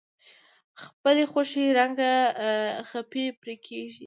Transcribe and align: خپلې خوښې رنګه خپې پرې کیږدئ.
خپلې 0.83 1.23
خوښې 1.31 1.65
رنګه 1.79 2.11
خپې 2.89 3.25
پرې 3.41 3.55
کیږدئ. 3.65 3.99